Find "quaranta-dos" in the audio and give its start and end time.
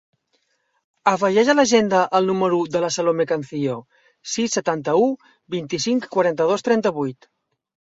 6.19-6.69